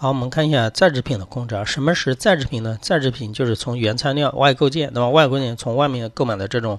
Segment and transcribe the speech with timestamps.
[0.00, 1.64] 好，我们看一下在制品的控制啊。
[1.64, 2.78] 什么是在制品呢？
[2.80, 6.78] 在制品就是从原材料外购件，那么外国人从外面购买的这种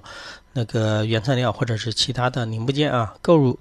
[0.54, 3.58] 那个原材料或者是其他的零部件啊，购入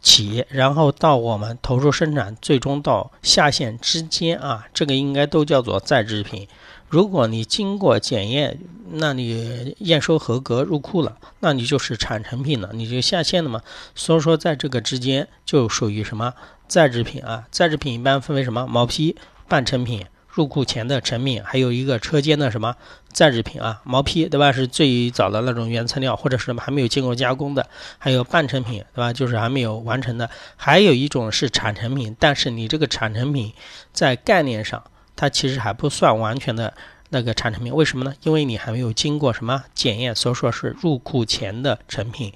[0.00, 6.46] 企业，然后到我们投入生产，最终到下线之间啊，这个应该都叫做再制品。
[6.88, 8.58] 如果你经过检验，
[8.92, 13.60] 那你验收合格入库了，那你就是产成品了，你就下线了嘛。
[13.94, 16.32] 所以说，在这个之间就属于什么？
[16.66, 19.16] 再制品啊，再制品一般分为什么毛坯、
[19.48, 22.76] 半成品、入库前的成品，还有一个车间的什么
[23.12, 23.80] 再制品啊。
[23.84, 24.52] 毛坯对吧？
[24.52, 27.66] 是最早的那种原材料，或者是什么还没有经过加工的。
[27.98, 29.12] 还有半成品对吧？
[29.12, 30.30] 就是还没有完成的。
[30.56, 33.52] 还有一种是产成品，但是你这个产成品
[33.92, 34.82] 在概念上，
[35.16, 36.74] 它其实还不算完全的
[37.08, 37.74] 那个产成品。
[37.74, 38.14] 为什么呢？
[38.22, 42.32] 因为你还没有经过什么检验，所以说是入库前的成品。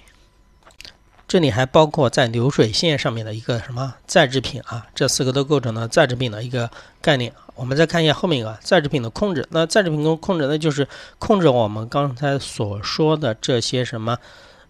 [1.28, 7.32] 这里还包括在流水线上面的一个什么再制品啊，这四个都构成了再制品的一个概念。
[7.54, 14.18] 我们再看一下后面一个再制品的控制，那再制品的控制，那就是控制我们刚才所说的这些什么，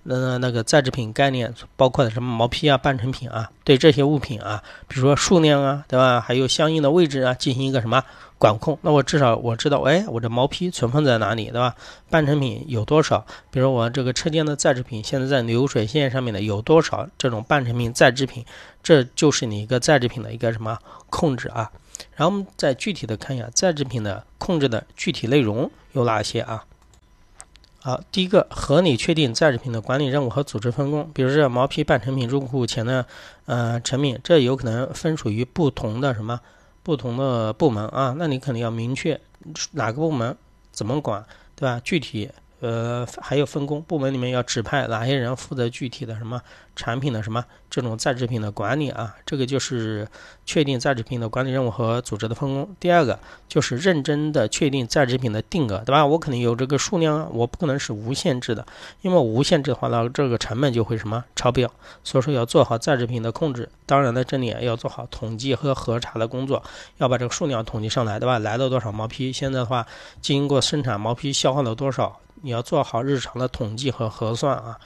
[0.05, 6.20] 那那个再制品概念，包括的什么毛坯啊、半成品啊，对这些物品啊，比如说数量啊，对吧？
[6.20, 8.03] 还有相应的位置啊，进行一个什么？
[8.39, 11.77] 管控，那我至少我知道，哎，我这毛坯存放在哪里，对吧？
[12.11, 13.25] 半成品有多少？
[13.53, 18.45] 比如我这个车间的再制品，现在在流水线上面的有多少这种半成品再制品？
[18.83, 20.77] 这就是你一个再制品的一个什么
[21.08, 21.70] 控制啊？
[22.17, 26.64] 然后我们再具体的看一下再制品的控制的具体内容有哪些啊？
[27.84, 33.05] 好，第一个合理确定在制品的管理任务和组织分工，比如这毛坯半成品入库前的
[33.47, 36.41] 呃成品，这有可能分属于不同的什么？
[36.84, 39.20] 不同的部门啊，那你肯定要明确
[39.72, 40.36] 哪个部门
[40.70, 41.24] 怎么管，
[41.56, 41.80] 对吧？
[41.83, 42.30] 具体。
[42.62, 46.41] 呃，还有分工，部门里面要指派哪些人负责具体的什么
[46.77, 49.16] 产品的什么这种在制品的管理啊？
[49.27, 50.06] 这个就是
[50.46, 52.72] 确定在制品的管理任务和组织的分工。
[52.78, 53.18] 第二个
[53.48, 56.06] 就是认真的确定在制品的定额，对吧？
[56.06, 58.64] 我肯定有这个数量，我不可能是无限制的，
[59.00, 61.68] 因为无限制的话，那这个成本就会什么超标。
[62.05, 63.68] 所以说要做好在制品的控制。
[63.86, 66.62] 当然呢，这里要做好统计和核查的工作，
[66.98, 68.39] 要把这个数量统计上来，对吧？
[68.39, 69.33] 来了多少毛坯？
[69.33, 69.84] 现在的话，
[70.20, 72.20] 经过生产毛坯消耗了多少？
[72.42, 74.79] 你要做好日常的统计和核算啊。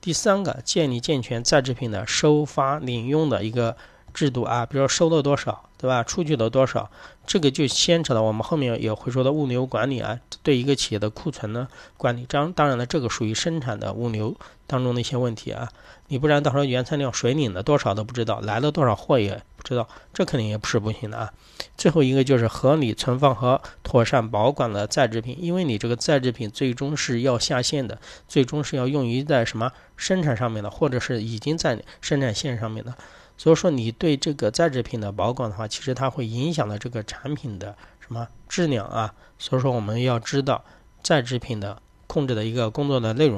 [0.00, 3.76] 第三个，建立健全在制品的收发领用的一个
[4.12, 6.02] 制度啊，比如说收了多少，对吧？
[6.02, 6.90] 出去了多少，
[7.26, 12.26] 这个就牵扯到我们后面也会说的物流管理啊，对一个企业的库存呢管理。
[12.28, 14.36] 当当然了，这个属于生产的物流
[14.66, 15.68] 当中的一些问题啊。
[16.08, 21.32] 你不然到时候原材料水领了多少都不知道，来了多少货也不知道，这肯定也不是不行的啊。
[21.78, 27.98] 最后一个就是合理存放和妥善保管的再制品，因为你这个再制品最终是要下线的，
[28.28, 32.94] 最终是要用于在什么生产上面的，或者是已经在生产线上面的。
[33.38, 39.14] 所以说，你对这个在制品的保管的话，其实它会影响到这个产品的什么质量啊。
[39.38, 40.64] 所以说，我们要知道
[41.02, 43.30] 在制品的控制的一个工作的内容。